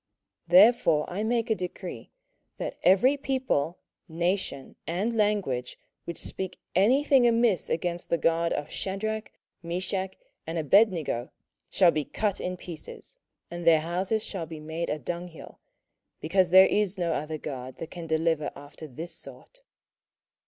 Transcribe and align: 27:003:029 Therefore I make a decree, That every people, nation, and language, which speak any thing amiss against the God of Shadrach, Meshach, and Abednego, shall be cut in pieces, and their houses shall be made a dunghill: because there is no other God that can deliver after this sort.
27:003:029 0.49 0.49
Therefore 0.51 1.05
I 1.11 1.23
make 1.23 1.49
a 1.51 1.55
decree, 1.55 2.11
That 2.57 2.77
every 2.81 3.17
people, 3.17 3.77
nation, 4.09 4.75
and 4.87 5.15
language, 5.15 5.77
which 6.05 6.17
speak 6.17 6.59
any 6.73 7.03
thing 7.03 7.27
amiss 7.27 7.69
against 7.69 8.09
the 8.09 8.17
God 8.17 8.51
of 8.51 8.71
Shadrach, 8.71 9.31
Meshach, 9.61 10.15
and 10.47 10.57
Abednego, 10.57 11.29
shall 11.69 11.91
be 11.91 12.03
cut 12.05 12.39
in 12.41 12.57
pieces, 12.57 13.15
and 13.51 13.63
their 13.63 13.81
houses 13.81 14.23
shall 14.23 14.47
be 14.47 14.59
made 14.59 14.89
a 14.89 14.97
dunghill: 14.97 15.59
because 16.19 16.49
there 16.49 16.65
is 16.65 16.97
no 16.97 17.13
other 17.13 17.37
God 17.37 17.77
that 17.77 17.91
can 17.91 18.07
deliver 18.07 18.51
after 18.55 18.87
this 18.87 19.13
sort. 19.13 19.61